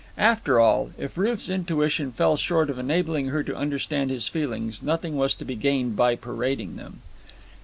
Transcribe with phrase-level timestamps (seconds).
[0.17, 5.15] After all, if Ruth's intuition fell short of enabling her to understand his feelings, nothing
[5.15, 7.03] was to be gained by parading them.